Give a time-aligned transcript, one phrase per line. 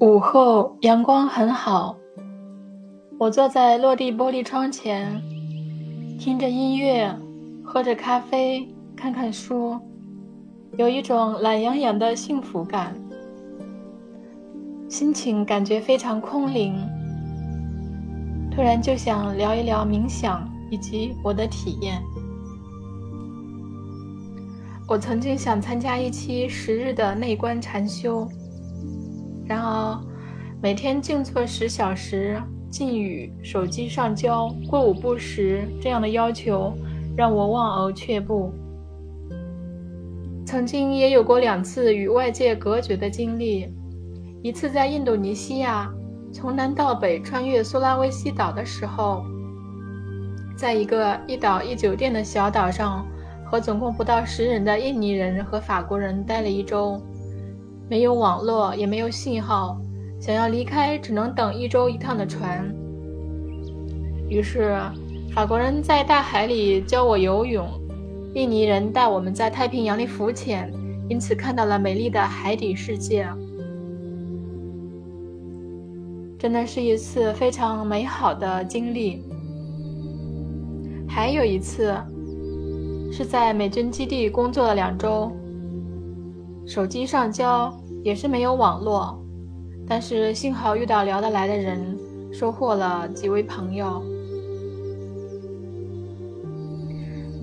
[0.00, 1.96] 午后阳光很好，
[3.18, 5.18] 我坐在落地玻璃窗前，
[6.18, 7.10] 听着音乐，
[7.64, 9.80] 喝着咖啡，看看书，
[10.76, 12.94] 有一种懒洋洋的幸福感，
[14.90, 16.76] 心情感觉非常空灵。
[18.50, 22.02] 突然就想聊一聊冥想以及我的体验。
[24.86, 28.28] 我曾经想参加一期十日的内观禅修，
[29.46, 30.00] 然而
[30.62, 32.40] 每天静坐十小时、
[32.70, 36.72] 禁语、手机上交、过午不食这样的要求，
[37.16, 38.52] 让我望而却步。
[40.46, 43.68] 曾经也有过两次与外界隔绝的经历，
[44.42, 45.92] 一次在印度尼西亚，
[46.32, 49.24] 从南到北穿越苏拉威西岛的时候，
[50.56, 53.06] 在一个一岛一酒店的小岛上。
[53.46, 57.00] 和总共不到十人的印尼人和法国人待了一周，
[57.88, 59.76] 没有网络，也没有信号，
[60.20, 62.74] 想要离开只能等一周一趟的船。
[64.28, 64.76] 于是，
[65.32, 67.68] 法国人在大海里教我游泳，
[68.34, 70.72] 印尼人带我们在太平洋里浮潜，
[71.08, 73.28] 因此看到了美丽的海底世界。
[76.38, 79.22] 真的是一次非常美好的经历。
[81.08, 81.94] 还有一次。
[83.16, 85.30] 是在美军基地工作了两周，
[86.66, 89.22] 手机上交也是没有网络，
[89.86, 91.96] 但是幸好遇到聊得来的人，
[92.32, 94.02] 收获了几位朋友。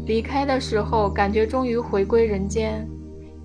[0.07, 2.87] 离开的时候感觉终于回归人间，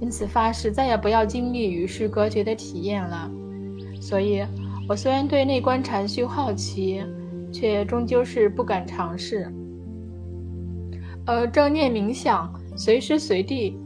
[0.00, 3.30] 因此发誓再也不要经历与世隔绝的体验了。
[4.00, 4.42] 所以，
[4.88, 7.02] 我虽然对内观禅修好奇，
[7.52, 9.52] 却终究是不敢尝试。
[11.26, 13.78] 而正念冥想随时随地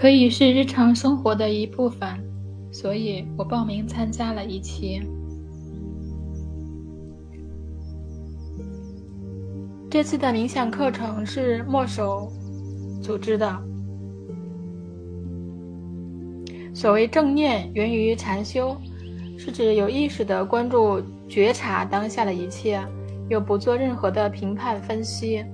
[0.00, 2.08] 可以是日常生活的一部分，
[2.72, 5.02] 所以我报名参加了一期。
[9.90, 12.32] 这次的冥想课程是墨守
[13.02, 13.62] 组织的。
[16.72, 18.74] 所谓正念源于禅修，
[19.36, 22.82] 是指有意识的关注、觉察当下的一切，
[23.28, 25.44] 又不做任何的评判分析。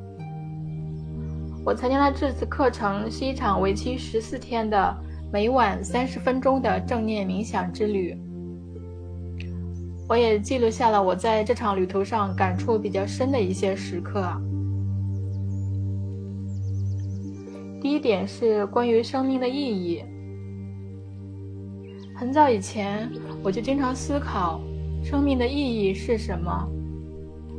[1.66, 4.96] 我参加的这次课程是一场为期十四天的
[5.32, 8.16] 每晚三十分钟的正念冥想之旅。
[10.08, 14.24] 我也记录下了我在这场旅途上感触比较深的一些时刻。
[17.82, 20.04] 第一点是关于生命的意义。
[22.14, 23.10] 很早以前，
[23.42, 24.60] 我就经常思考
[25.02, 26.68] 生命的意义是什么，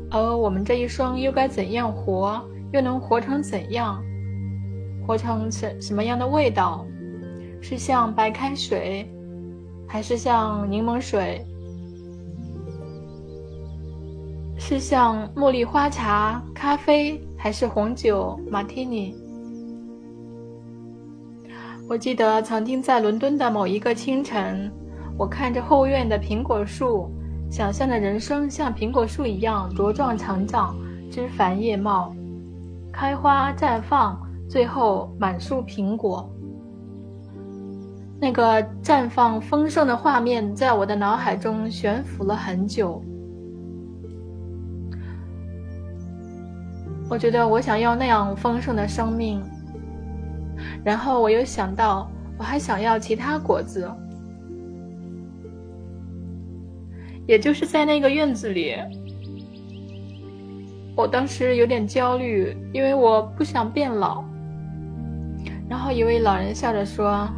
[0.10, 2.42] 而我们这一生又该怎样活。
[2.72, 4.04] 又能活成怎样？
[5.06, 6.86] 活成什什么样的味道？
[7.62, 9.10] 是像白开水，
[9.88, 11.46] 还是像柠檬水？
[14.58, 19.16] 是像茉莉花茶、咖啡，还是红酒、马提尼？
[21.88, 24.70] 我记得曾经在伦敦的某一个清晨，
[25.18, 27.10] 我看着后院的苹果树，
[27.50, 30.76] 想象着人生像苹果树一样茁壮成长，
[31.10, 32.14] 枝繁叶茂。
[33.00, 34.20] 开花绽放，
[34.50, 36.28] 最后满树苹果。
[38.20, 43.00] 那个绽放丰盛的画面在我的脑海中悬浮了很久。
[47.08, 49.44] 我觉得我想要那样丰盛的生命。
[50.84, 53.88] 然后我又想到，我还想要其他果子。
[57.28, 58.76] 也就是在那个院子里。
[60.98, 64.24] 我当时有点焦虑，因为我不想变老。
[65.70, 67.30] 然后一位老人笑着说：“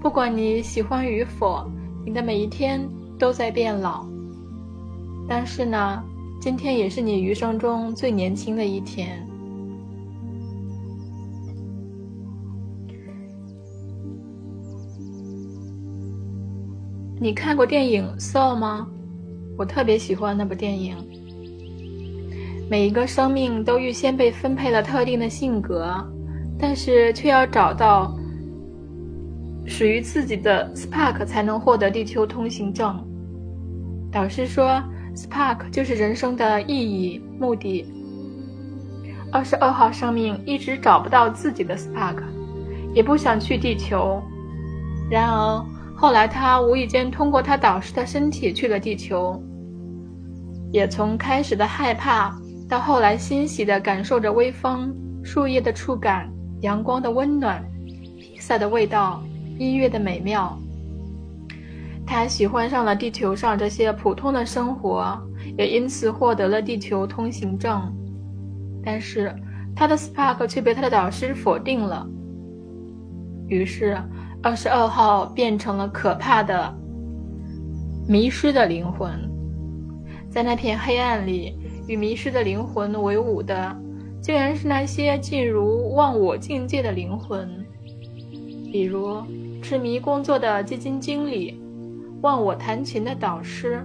[0.00, 1.70] 不管你喜欢与否，
[2.06, 2.80] 你的每一天
[3.18, 4.06] 都在变老。
[5.28, 6.02] 但是呢，
[6.40, 9.22] 今天也是你余生中最年轻的一天。”
[17.20, 18.88] 你看过电影《Soul》吗？
[19.58, 20.96] 我特别喜欢那部电影。
[22.70, 25.94] 每一个生命都预先被分配了特定的性格，
[26.58, 28.14] 但是却要找到
[29.66, 33.02] 属于自己的 spark 才能获得地球通行证。
[34.12, 34.82] 导师说
[35.14, 37.86] ，spark 就是人生的意义、目的。
[39.32, 42.22] 二十二号生命一直找不到自己的 spark，
[42.92, 44.22] 也不想去地球。
[45.10, 45.64] 然而
[45.96, 49.42] 后来他无意间通过他导师的身体去了地球，
[50.70, 52.38] 也从开始的害怕。
[52.68, 54.94] 到后来，欣喜地感受着微风、
[55.24, 56.30] 树叶的触感、
[56.60, 57.64] 阳光的温暖、
[58.18, 59.22] 披萨的味道、
[59.58, 60.58] 音乐的美妙。
[62.06, 65.18] 他喜欢上了地球上这些普通的生活，
[65.56, 67.80] 也因此获得了地球通行证。
[68.84, 69.34] 但是，
[69.74, 72.06] 他的 Spark 却被他的导师否定了。
[73.46, 73.98] 于是，
[74.42, 76.74] 二十二号变成了可怕的、
[78.06, 79.10] 迷失的灵魂。
[80.30, 81.54] 在那片黑暗里，
[81.88, 83.76] 与迷失的灵魂为伍的，
[84.20, 87.48] 竟然是那些进入忘我境界的灵魂，
[88.70, 89.20] 比如
[89.60, 91.60] 痴迷工作的基金经理。
[92.20, 93.80] 忘我弹琴的导师，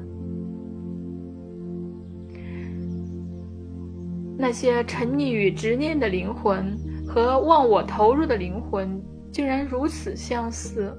[4.36, 6.76] 那些沉溺于执念的灵魂
[7.08, 9.00] 和忘我投入的灵魂，
[9.32, 10.92] 竟然如此相似。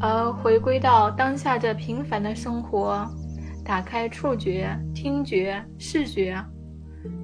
[0.00, 3.06] 而回归到当下这平凡的生活，
[3.62, 6.42] 打开触觉、听觉、视觉，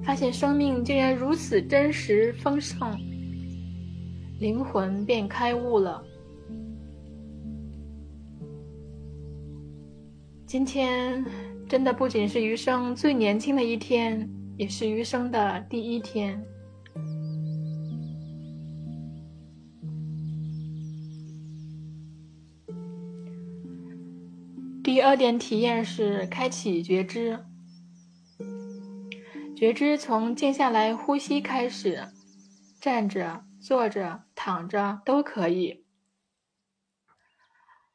[0.03, 2.95] 发现生命竟然如此真实丰盛。
[4.39, 6.03] 灵魂便开悟了。
[10.45, 11.25] 今天
[11.67, 16.39] 真的不仅是余生最年轻的一天，也是余生的第一天。
[24.97, 27.45] 第二点体验是开启觉知，
[29.55, 32.07] 觉知从静下来呼吸开始，
[32.81, 33.43] 站着。
[33.61, 35.85] 坐着、躺着都可以。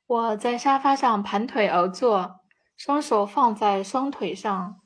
[0.07, 2.37] 我在沙发上盘腿而坐，
[2.77, 4.77] 双手放在双腿上，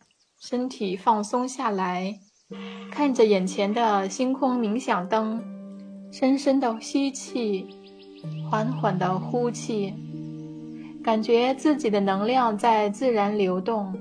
[0.41, 2.19] 身体放松下来，
[2.91, 5.45] 看着眼前的星空冥想灯，
[6.11, 7.69] 深深的吸气，
[8.51, 9.93] 缓缓的呼气，
[11.07, 13.95] 感觉自己的能量在自然流动。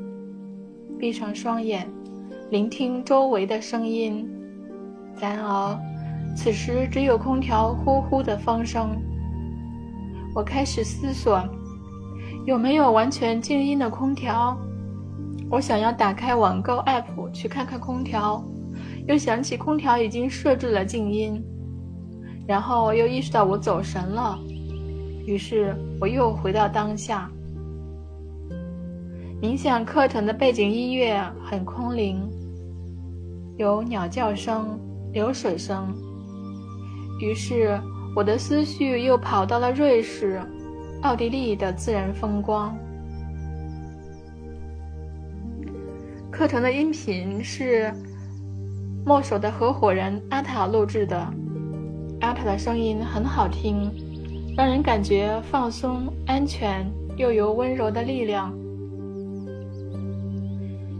[0.97, 1.87] 闭上双眼，
[2.49, 4.27] 聆听周围的声音，
[5.19, 5.79] 然而。
[6.35, 8.89] 此时只有空调呼呼的风声。
[10.33, 11.39] 我开始思索，
[12.43, 14.57] 有没有完全静音的空调？
[15.51, 18.43] 我想要打开网购 app 去看看空调，
[19.07, 21.39] 又想起空调已经设置了静音，
[22.47, 24.39] 然后又意识到我走神了，
[25.25, 27.29] 于是我又回到当下。
[29.41, 32.21] 冥想课程的背景音乐很空灵，
[33.57, 34.79] 有鸟叫声、
[35.11, 35.93] 流水声。
[37.19, 37.79] 于是，
[38.15, 40.41] 我的思绪又跑到了瑞士、
[41.01, 42.77] 奥地利的自然风光。
[46.31, 47.93] 课程的音频是
[49.05, 51.17] 墨守的合伙人阿塔录制的，
[52.21, 53.89] 阿塔的声音很好听，
[54.57, 58.57] 让人感觉放松、安全，又有温柔的力量。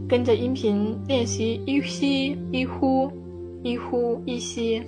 [0.10, 3.10] 跟着音频练习一吸一呼，
[3.64, 4.84] 一呼一吸。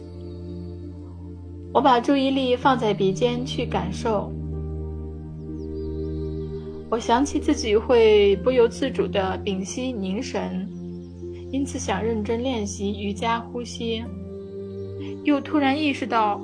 [1.74, 4.32] 我把注意力放在鼻尖去感受。
[6.90, 10.68] 我想起自己会不由自主地屏息凝神，
[11.52, 14.04] 因此想认真练习瑜伽呼吸。
[15.24, 16.42] 又突然意识到，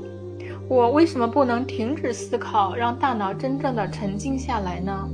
[0.73, 5.07] 我为什么不能停止思考，让大脑真正的沉静下来呢？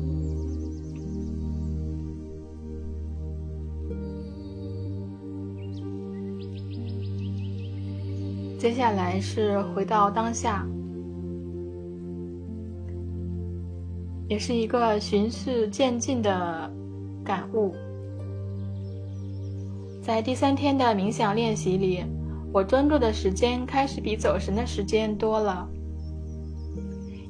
[8.57, 10.65] 接下来是回到当下，
[14.29, 16.72] 也是一个循序渐进的
[17.22, 17.75] 感悟。
[20.01, 22.01] 在第三天的冥想练习里，
[22.51, 25.68] 我专注的时间开始比走神的时间多了。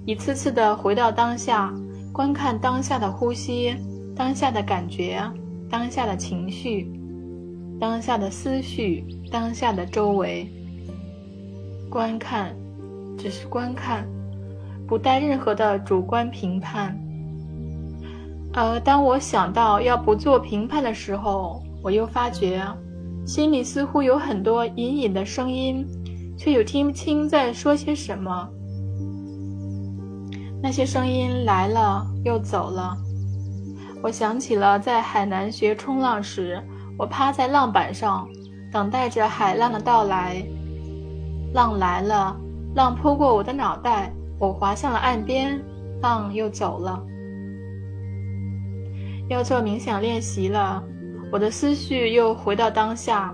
[0.06, 1.74] 一次次的回到当下，
[2.14, 3.76] 观看当下的呼吸、
[4.16, 5.22] 当下的感觉、
[5.70, 6.92] 当下的情绪、
[7.80, 10.50] 当下的思绪、当下的周围。
[11.90, 12.56] 观看，
[13.18, 14.08] 只是观看，
[14.88, 16.98] 不带任何的主观评判。
[18.54, 22.64] 而当我想到要不做评判的时候，我又发觉，
[23.30, 25.86] 心里似乎有很多隐隐的声音，
[26.36, 28.50] 却又听不清在说些什么。
[30.64, 32.98] 那些声音来了又走了。
[34.02, 36.60] 我想起了在海南学冲浪时，
[36.98, 38.28] 我趴在浪板上，
[38.72, 40.44] 等待着海浪的到来。
[41.54, 42.36] 浪来了，
[42.74, 45.64] 浪扑过我的脑袋，我滑向了岸边，
[46.02, 47.00] 浪又走了。
[49.30, 50.84] 要做冥想练习了，
[51.32, 53.34] 我的思绪又回到当下。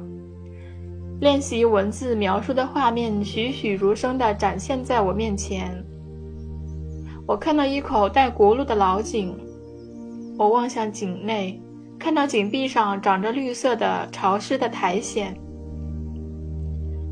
[1.21, 5.81] 练习文字描述的画面栩栩如生地展现在我面前。
[7.25, 9.35] 我看到一口带轱辘的老井，
[10.37, 11.59] 我望向井内，
[11.97, 15.33] 看到井壁上长着绿色的潮湿的苔藓。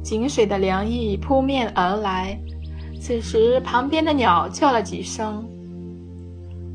[0.04, 2.38] 井水的凉意扑面而来，
[3.00, 5.48] 此时，旁边的鸟叫了几声，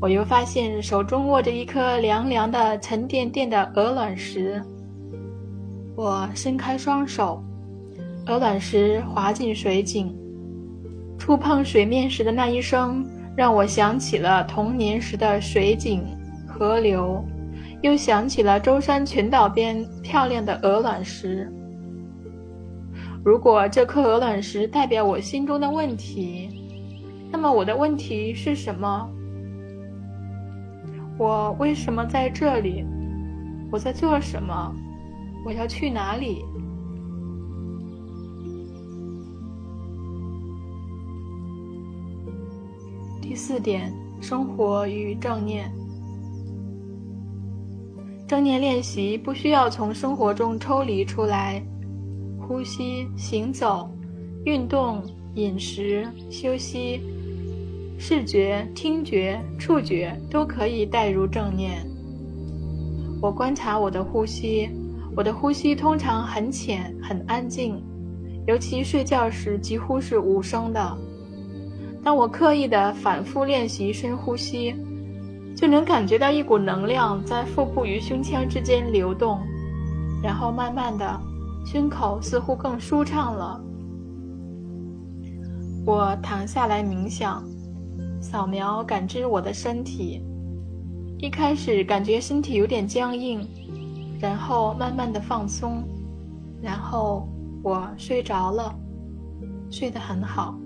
[0.01, 4.61] 我又发现手中握着一颗凉凉的、沉甸甸的鹅卵石。
[5.93, 7.43] 我伸开双手，
[8.27, 10.15] 鹅卵石滑进水井，
[11.17, 16.01] 触碰水面时的那一声，让我想起了童年时的水井、
[16.47, 17.21] 河流，
[17.81, 21.51] 又想起了舟山群岛边漂亮的鹅卵石。
[23.21, 26.49] 如果这颗鹅卵石代表我心中的问题，
[27.29, 29.05] 那么我的问题是什么？
[31.19, 32.85] 我为什么在这里？
[33.69, 34.73] 我在做什么？
[35.45, 36.45] 我要去哪里？
[43.21, 45.69] 第四点，生活与正念。
[48.25, 51.61] 正念练习不需要从生活中抽离出来。
[52.47, 53.91] 呼吸、行走、
[54.45, 55.03] 运动、
[55.35, 57.01] 饮食、休息、
[58.01, 61.85] 视觉、听觉、触觉都可以带入正念。
[63.21, 64.69] 我观察我的呼吸，
[65.17, 67.83] 我的呼吸通常很浅、很安静，
[68.47, 70.97] 尤其睡觉时几乎是无声的。
[72.01, 74.73] 当我刻意的反复练习深呼吸，
[75.53, 79.41] 就能感觉到一股能量在腹部与胸腔之间流动，
[80.23, 81.19] 然后慢慢的。
[81.65, 83.61] 胸口似乎更舒畅了。
[85.85, 87.43] 我躺下来冥想，
[88.21, 90.21] 扫描感知我的身体。
[91.17, 93.45] 一开始感觉身体有点僵硬，
[94.19, 95.83] 然后慢慢的放松，
[96.61, 97.27] 然后
[97.61, 98.73] 我睡着了，
[99.69, 100.57] 睡得很好。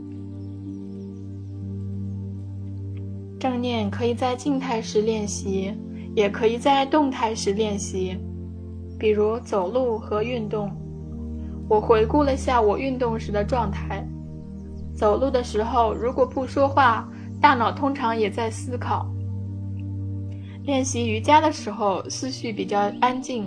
[3.39, 5.73] 正念可以在静态时练习，
[6.15, 8.17] 也可以在动态时练习，
[8.97, 10.71] 比如走路和运动。
[11.67, 14.07] 我回顾了下我运动时的状态，
[14.95, 17.09] 走路的时候如果不说话，
[17.43, 19.05] 大脑通常也在思考；
[20.63, 23.43] 练习瑜伽的时候，思绪比较安静；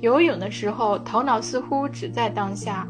[0.00, 2.84] 游泳的时候，头脑似乎只在当下；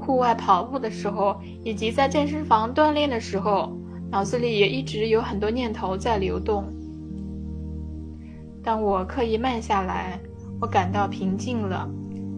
[0.00, 3.70] 户外跑步的时候，以及在健身房锻炼的时候，
[4.10, 6.64] 脑子里也一直有很多念头在流动。
[8.62, 10.18] 当我刻意慢下来，
[10.58, 11.86] 我感到平静了。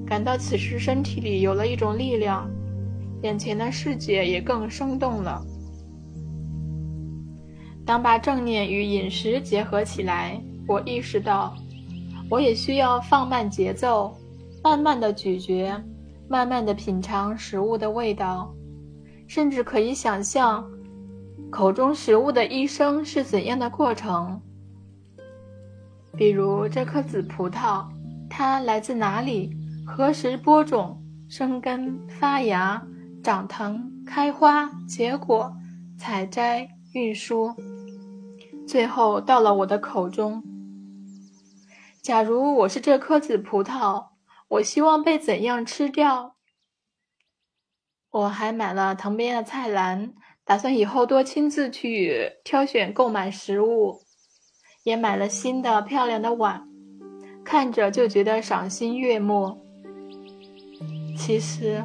[0.04, 2.50] 感到此时身体里有了一种力量，
[3.22, 5.40] 眼前的世界也更生动了。
[7.86, 11.54] 当把正念与饮食结合起来，我意识到，
[12.28, 14.12] 我也需要放慢节奏，
[14.62, 15.80] 慢慢的咀嚼，
[16.28, 18.52] 慢慢的品尝食物的味道，
[19.28, 20.68] 甚至可以想象，
[21.48, 24.42] 口中食物的一生是怎样的过程。
[26.16, 27.86] 比如这颗紫葡萄，
[28.28, 29.56] 它来自哪里？
[29.86, 32.82] 何时播种、生根、发芽、
[33.22, 35.54] 长藤、开花、结果、
[35.96, 37.54] 采摘、运输，
[38.66, 40.42] 最后到了我的口中。
[42.02, 44.08] 假如我是这颗紫葡萄，
[44.48, 46.34] 我希望被怎样吃掉？
[48.10, 54.00] 我还买了藤边的菜篮，打算以后多亲自去挑选购买食物，
[54.84, 56.66] 也买了新的漂亮的碗，
[57.44, 59.62] 看着就觉得赏心悦目。
[61.16, 61.82] 其实，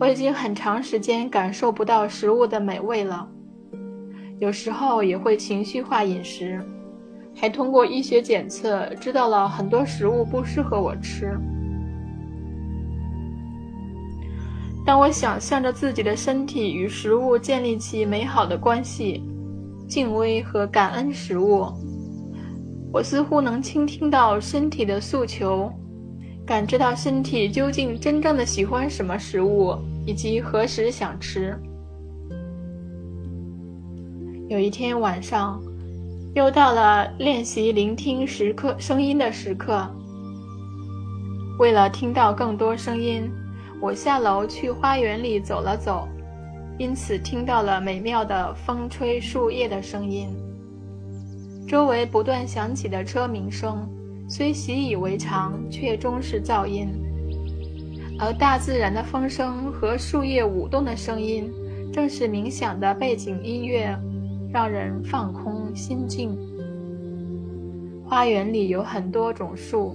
[0.00, 3.30] 我已经很长时间感受不到食物的美味了。
[4.40, 6.64] 有时候也会情绪化饮食，
[7.34, 11.36] 还通过医学检测知道了很多食物不适合我吃。
[14.86, 19.22] 当我想象着自己的身体与食物建立起美好的关系，
[19.88, 21.66] 敬畏和感恩食物，
[22.92, 25.70] 我似乎能倾听到身体的诉求。
[26.46, 29.76] 感知到身体究竟真正的喜欢什么食物，
[30.06, 31.54] 以及何时想吃。
[34.48, 35.60] 有一天晚上，
[36.34, 39.86] 又到了练习聆听时刻声音的时刻。
[41.58, 43.30] 为了听到更多声音，
[43.78, 46.08] 我下楼去花园里走了走，
[46.78, 50.30] 因此听到了美妙的风吹树叶的声音。
[51.68, 53.86] 周围不断响起的车鸣声。
[54.30, 56.88] 虽习以为常，却终是噪音。
[58.18, 61.50] 而大自然的风声和树叶舞动的声音，
[61.92, 63.98] 正是冥想的背景音乐，
[64.52, 66.36] 让人放空心境。
[68.04, 69.94] 花园里有很多种树，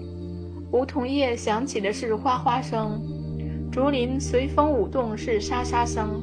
[0.72, 3.02] 梧桐叶响起的是哗哗声，
[3.72, 6.22] 竹林随风舞动是沙沙声，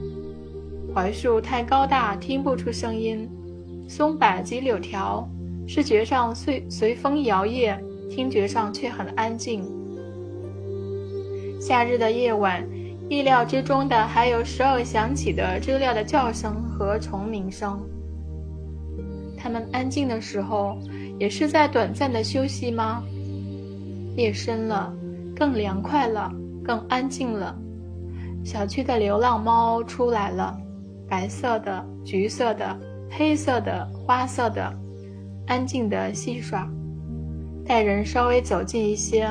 [0.94, 3.28] 槐树太高大听不出声音，
[3.88, 5.28] 松柏及柳条
[5.66, 7.78] 视觉上随随风摇曳。
[8.10, 9.62] 听觉上却很安静。
[11.60, 12.68] 夏日的夜晚，
[13.08, 17.80] 意料之中的还有时而响起的知了的叫声和虫鸣声。
[19.42, 20.78] 它们安静的时候，
[21.18, 23.02] 也是在短暂的休息吗？
[24.16, 24.92] 夜深了，
[25.34, 26.30] 更凉快了，
[26.62, 27.56] 更安静了。
[28.44, 30.54] 小区的流浪猫出来了，
[31.08, 32.78] 白色的、橘色的、
[33.10, 34.72] 黑色的、花色的，
[35.46, 36.70] 安静的戏耍。
[37.64, 39.26] 待人稍微走近一些，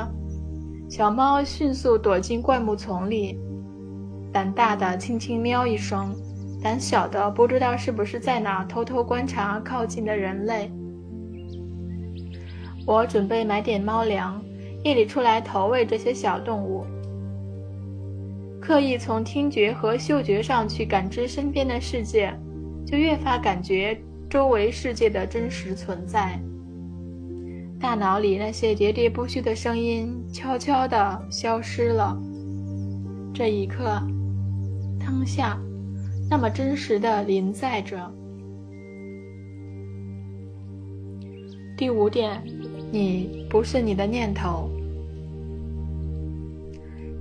[0.89, 3.37] 小猫迅速躲进灌木丛里，
[4.31, 6.15] 胆大的轻轻喵一声，
[6.61, 10.69] 胆小的不知道是不是在哪偷偷观察靠近的人类。
[12.85, 14.41] 我准备买点猫粮，
[14.83, 16.85] 夜里出来投喂这些小动物。
[18.59, 22.33] 刻意从听觉和嗅觉上去感知身边的世界，
[22.85, 23.97] 就越发感觉
[24.29, 26.39] 周围世界的真实存在。
[27.79, 32.17] 大脑里那些喋喋不休的声音悄悄地消失了。
[33.33, 33.85] 这一刻，
[34.99, 35.57] 当下，
[36.29, 37.98] 那么真实的临在着。
[41.75, 42.41] 第五点，
[42.91, 44.69] 你不是你的念头。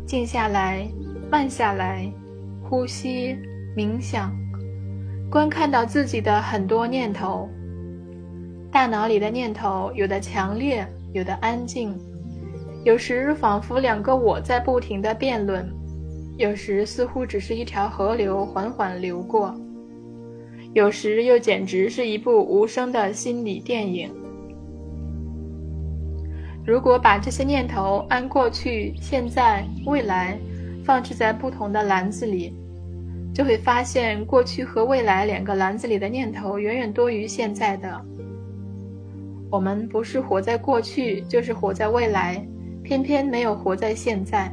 [0.06, 0.88] 静下来。
[1.30, 2.10] 慢下来，
[2.62, 3.36] 呼吸，
[3.76, 4.34] 冥想，
[5.30, 7.46] 观看到自己的很多念头。
[8.72, 11.94] 大脑里的念头有的强烈，有的安静，
[12.82, 15.70] 有时仿佛两个我在不停的辩论，
[16.38, 19.54] 有时似乎只是一条河流缓缓流过，
[20.72, 24.10] 有时又简直是一部无声的心理电影。
[26.64, 30.38] 如果把这些念头按过去、现在、未来。
[30.84, 32.50] 放置在不同的篮子里，
[33.34, 38.02] 就会发现过去和未来两个篮子里的念头远远多于现在的。
[39.50, 42.42] 我们不是活在过去，就是活在未来，
[42.82, 44.50] 偏偏没有活在现在。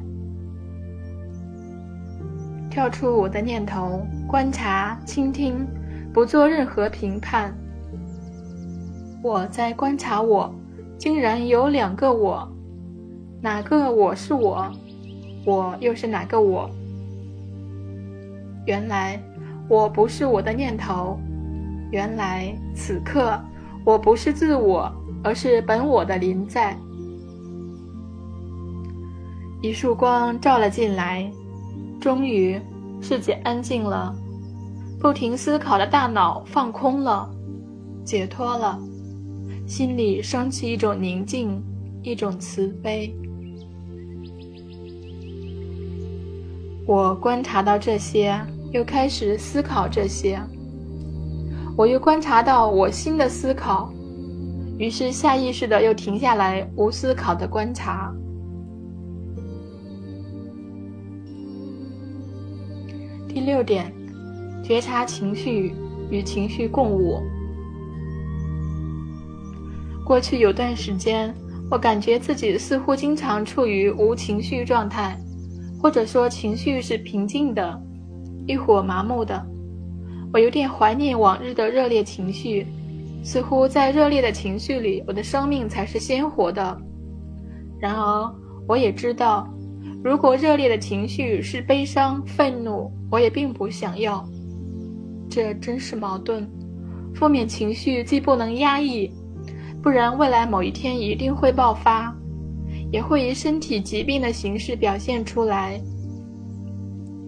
[2.75, 5.65] 跳出我的念头，观察、倾听，
[6.13, 7.55] 不做任何评判。
[9.23, 10.53] 我在观察我，
[10.97, 12.45] 竟然有两个我，
[13.41, 14.69] 哪个我是我？
[15.45, 16.69] 我又是哪个我？
[18.65, 19.17] 原来
[19.69, 21.17] 我不是我的念头，
[21.93, 23.39] 原来此刻
[23.85, 24.91] 我不是自我，
[25.23, 26.75] 而是本我的临在。
[29.61, 31.31] 一束光照了进来，
[32.05, 32.61] 终于
[33.01, 34.15] 世界安静了，
[34.99, 37.27] 不停思考的大脑放空了，
[38.03, 38.79] 解脱了，
[39.65, 41.59] 心里升起一种宁静，
[42.03, 43.11] 一种慈悲。
[46.85, 48.39] 我观察到这些，
[48.71, 50.39] 又开始思考这些。
[51.75, 53.91] 我又观察到我新的思考，
[54.77, 58.13] 于是下意识的又停下来，无思考的观察。
[63.45, 63.93] 六点，
[64.61, 65.73] 觉察情绪
[66.09, 67.21] 与情绪共舞。
[70.05, 71.33] 过去有段时间，
[71.71, 75.17] 我感觉自己似乎经常处于无情绪状态。
[75.81, 77.79] 或者说情绪是平静的，
[78.47, 79.45] 一伙麻木的。
[80.33, 82.65] 我有点怀念往日的热烈情绪，
[83.23, 86.81] 似乎在热烈的情绪里，我的生命才是鲜活的。
[87.79, 88.35] 然而，
[88.67, 89.47] 我也知道，
[90.05, 94.23] 如果热烈的情绪是悲伤、愤怒，我也并不想要。
[95.27, 96.47] 这真是矛盾。
[97.15, 99.09] 负面情绪既不能压抑，
[99.81, 102.15] 不然未来某一天一定会爆发。
[102.91, 105.81] 也会以身体疾病的形式表现出来。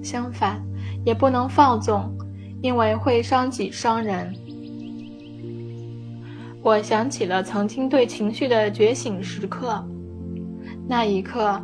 [0.03, 0.63] 相反，
[1.03, 2.15] 也不能放纵，
[2.61, 4.31] 因为会伤己伤人。
[6.61, 9.83] 我想起了曾经对情绪的觉醒时刻，
[10.87, 11.59] 那一刻，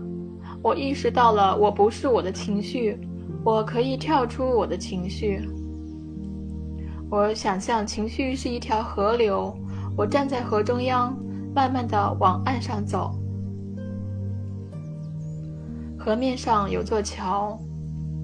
[0.63, 2.97] 我意识到了我不是我的情绪，
[3.43, 5.41] 我可以跳出我的情绪。
[7.11, 9.53] 我想象情绪是一条河流，
[9.97, 11.13] 我站在河中央，
[11.53, 13.13] 慢慢的往岸上走。
[15.99, 17.59] 河面上有座桥，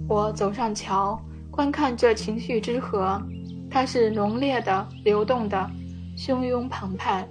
[0.07, 1.21] 我走上桥，
[1.51, 3.21] 观看这情绪之河。
[3.69, 5.69] 它是浓烈的、流动的、
[6.17, 7.27] 汹涌澎湃。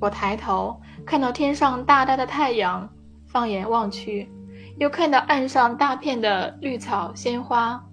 [0.00, 2.88] 我抬头看到天上大大的太阳，
[3.26, 4.28] 放眼望去，
[4.78, 7.84] 又看到岸上大片的绿草鲜花。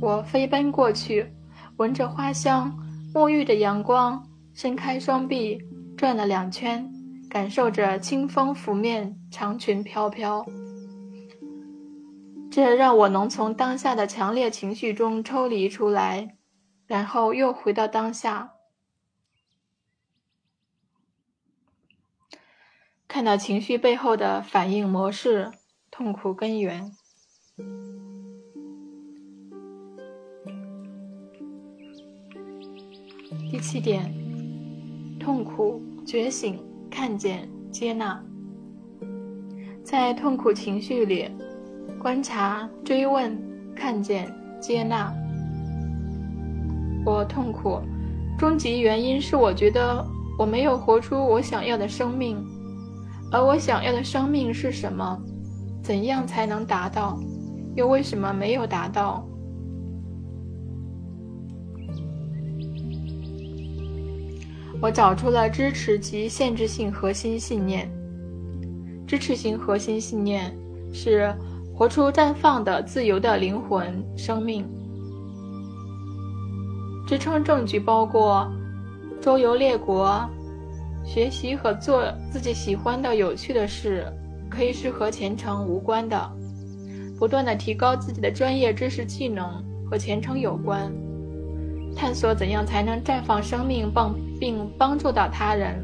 [0.00, 1.32] 我飞奔过去，
[1.76, 2.72] 闻着花香，
[3.14, 4.22] 沐浴着阳光，
[4.54, 5.58] 伸开双臂，
[5.96, 6.88] 转了两圈。
[7.30, 10.46] 感受着清风拂面，长裙飘飘，
[12.50, 16.36] 这让我能从当下的强烈情绪中抽离出来，
[16.86, 18.50] 然后又回到当下。
[23.08, 25.50] 看到情绪背后的反应模式、
[25.90, 26.92] 痛苦根源。
[33.50, 34.14] 第七点，
[35.18, 38.22] 痛苦觉醒，看见接纳。
[39.82, 41.30] 在痛苦情绪里，
[41.98, 43.34] 观察、追问、
[43.74, 45.10] 看见、接纳。
[47.06, 47.80] 我痛苦，
[48.38, 50.06] 终极原因是我觉得
[50.38, 52.44] 我没有活出我想要的生命，
[53.30, 55.20] 而我想要的生命是什么？
[55.82, 57.18] 怎样才能达到？
[57.74, 59.26] 又为什么没有达到？
[64.80, 67.90] 我找出了支持及限制性核心信念。
[69.06, 70.56] 支持型核心信念
[70.92, 71.34] 是
[71.74, 74.64] 活出绽放的自由的灵魂生命。
[77.06, 78.46] 支撑证据包括
[79.20, 80.28] 周游列国、
[81.08, 84.04] 学习和做自己喜欢的有趣的事，
[84.50, 86.30] 可以是和前程无关的；
[87.18, 90.92] 不断的提高自己的专业知识技能和前程有关；
[91.96, 95.82] 探索怎样才能绽放生命，帮并帮助到他人。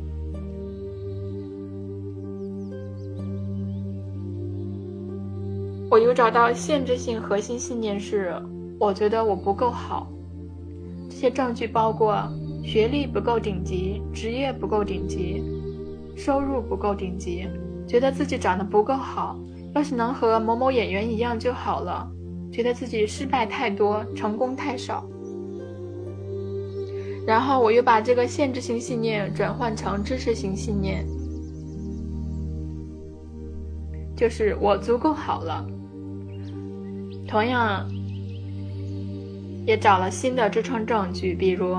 [5.90, 8.34] 我有找到限制性核心信念是，
[8.78, 10.06] 我觉得我不够好。
[11.08, 12.28] 这些证据包括
[12.64, 15.44] 学历不够顶级，职业不够顶级，
[16.16, 17.46] 收入不够顶级，
[17.87, 19.38] 觉得自己长得不够好，
[19.74, 22.11] 要是能和某某演员一样就好了，
[22.50, 25.07] 觉得自己失败太多，成功太少。
[27.27, 31.07] 然后我又把这个限制性信念转换成支持性信念，
[34.16, 35.64] 就是我足够好了。
[37.29, 37.87] 同样，
[39.66, 41.77] 也找了新的支撑证据，比如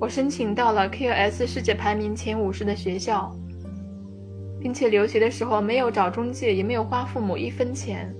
[0.00, 3.34] 我申请到了 QS 世界排名前五十的学校，
[4.60, 8.14] 并且留学的时候没有找中介，也没有花父母一分钱，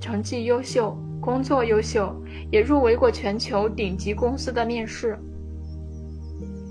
[0.00, 2.14] 成绩优秀，工作优秀，
[2.50, 5.18] 也入围过全球顶级公司的面试。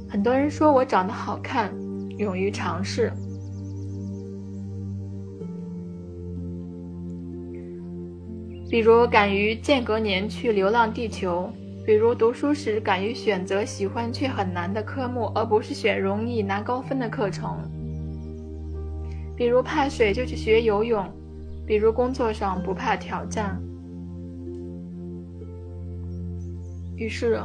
[0.10, 1.72] 很多人说我长得好看，
[2.18, 3.12] 勇于尝试。
[8.70, 11.50] 比如敢于间隔年去流浪地球，
[11.88, 17.58] 比如读书时敢于选择喜欢却很难的科目，而不是选容易拿高分的课程。
[19.38, 21.10] 比如怕水就去学游泳，
[21.66, 23.58] 比如工作上不怕挑战。
[26.98, 27.42] 于是，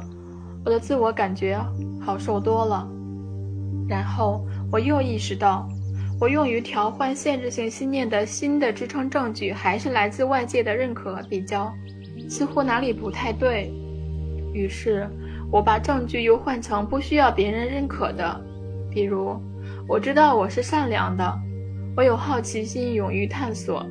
[0.65, 1.57] 我的自我感觉
[2.01, 2.91] 好受多了。
[3.89, 5.69] 然后我又意识到。
[6.21, 11.73] 我用于调换限制性信念的新的支撑证据，还是来自外界的认可比较，
[12.29, 13.73] 似乎哪里不太对。
[14.53, 15.09] 于是，
[15.51, 18.41] 我把证据又换成不需要别人认可的，
[18.91, 19.37] 比如，
[19.89, 21.33] 我知道我是善良的，
[21.97, 23.85] 我有好奇心，勇于探索，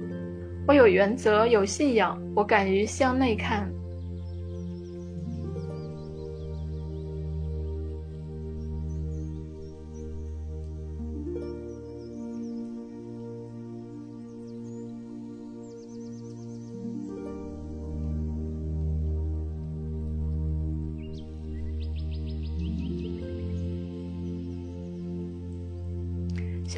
[0.67, 3.71] 我有原则，有信仰，我敢于向内看。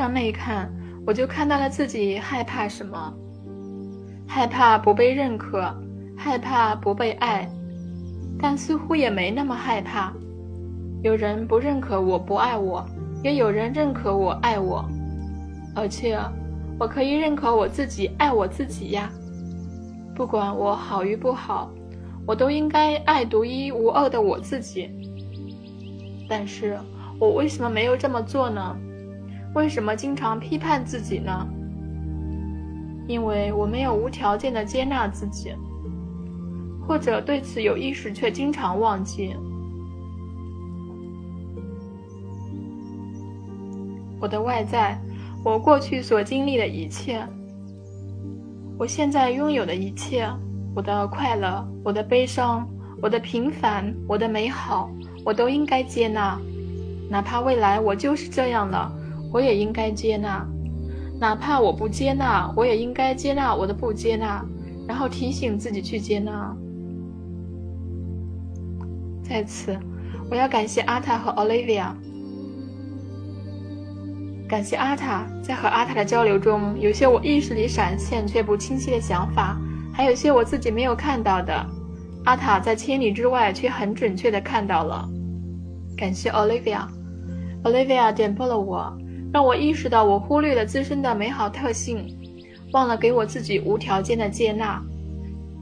[0.03, 0.69] 向内看，
[1.07, 3.13] 我就看到了自己害怕什么：
[4.27, 5.73] 害怕不被认可，
[6.17, 7.49] 害怕不被爱，
[8.37, 10.11] 但似乎也没那么害怕。
[11.03, 12.85] 有人不认可我，不爱我，
[13.23, 14.83] 也有人认可我，爱我，
[15.73, 16.19] 而且
[16.77, 19.09] 我可以认可我自己，爱我自己呀。
[20.13, 21.71] 不管我好与不好，
[22.27, 24.89] 我都应该爱独一无二的我自己。
[26.27, 26.77] 但是
[27.17, 28.75] 我为什么没有这么做呢？
[29.53, 31.47] 为什么经常批判自己呢？
[33.07, 35.53] 因为我没有无条件的接纳自己，
[36.87, 39.35] 或者对此有意识却经常忘记。
[44.19, 44.97] 我的外在，
[45.43, 47.21] 我过去所经历的一切，
[48.79, 50.25] 我现在拥有的一切，
[50.73, 52.65] 我的快乐，我的悲伤，
[53.01, 54.89] 我的平凡，我的美好，
[55.25, 56.39] 我都应该接纳，
[57.09, 58.89] 哪怕未来我就是这样了。
[59.33, 60.47] 我也应该接纳，
[61.19, 64.45] 哪怕我不接纳，我也应该接纳我的不接纳，
[64.87, 66.55] 然后提醒自己去接纳。
[69.23, 69.75] 在此，
[70.29, 71.87] 我要感谢阿塔和 Olivia，
[74.47, 79.59] 感谢阿塔，在和阿塔的交流中，有些我意识里闪现却不清晰的想法，
[79.91, 81.65] 还有些我自己没有看到的，
[82.25, 85.09] 阿塔在千里之外却很准确的看到了。
[85.97, 88.95] 感谢 Olivia，Olivia 点拨了我。
[89.33, 92.05] 让我意识到我忽略了自身的美好特性，
[92.71, 94.79] 忘了给我自己无条件的接纳。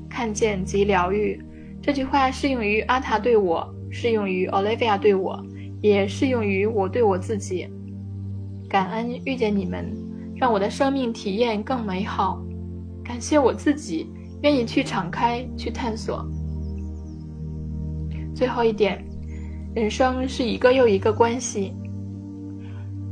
[0.10, 1.41] 看见即疗愈，
[1.81, 5.41] 这句话适用于阿塔对我，适用于 Olivia 对我，
[5.81, 7.65] 也适用于我对我自己。
[8.67, 9.89] 感恩遇见你们，
[10.36, 12.43] 让我的生命体验更美好。
[13.05, 14.12] 感谢我自己，
[14.43, 16.27] 愿意去敞开，去探索。
[18.36, 19.01] 最后一点，
[19.73, 21.73] 人生是一个又一个关系。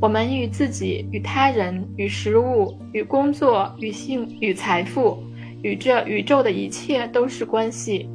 [0.02, 5.22] 我们与自己、与他人、与食物、与工作、与性、与财富、
[5.62, 8.10] 与这宇宙的一切都是关系。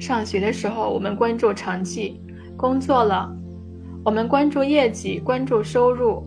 [0.00, 2.20] 上学的时候，我们关注成绩；
[2.56, 3.32] 工作了，
[4.04, 6.24] 我们关注业绩、关注收入。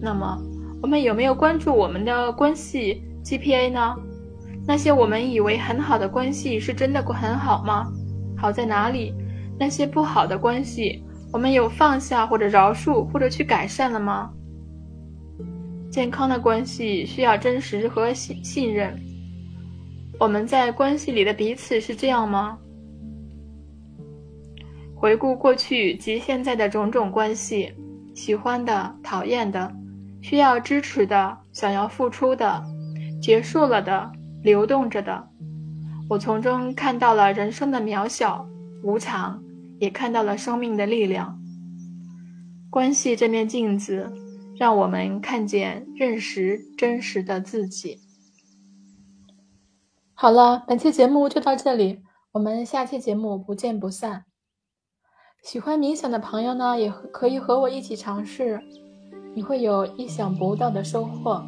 [0.00, 0.38] 那么，
[0.80, 3.94] 我们有没有关注我们的关系 GPA 呢？
[4.66, 7.86] 那些我们以为很好的关系，是真的很好吗？
[8.34, 9.12] 好在哪里？
[9.58, 14.32] 那些不好的关系，我们有放下或者饶恕或者去改善了吗？
[15.90, 18.96] 健康的关系需要真实和信信任。
[20.18, 22.58] 我们在关系里的彼此是这样吗？
[24.94, 27.72] 回顾过去及现在的种种关系，
[28.14, 29.72] 喜欢的、讨厌的，
[30.20, 32.62] 需要支持的、想要付出的，
[33.22, 34.12] 结束了的、
[34.42, 35.28] 流动着的，
[36.08, 38.46] 我从中看到了人生的渺小、
[38.82, 39.42] 无常。
[39.80, 41.40] 也看到了生命的力量。
[42.70, 44.12] 关系这面镜子，
[44.56, 47.98] 让我们看见、认识真实的自己。
[50.14, 54.26] 好了，本期节目就到这里，我们下期节目不见不散。
[55.42, 58.60] 喜欢冥想的朋友呢，也可以和我一起尝试，
[59.34, 61.44] 你会有意想不到的收获。